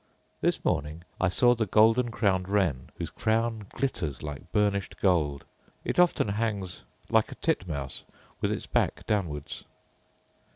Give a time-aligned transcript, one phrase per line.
[0.41, 5.45] This morning I saw the golden crowned wren, whose crown glitters like burnished gold.
[5.85, 6.81] It often hangs
[7.11, 8.03] lice a titmouse,
[8.41, 9.63] with its back downwards.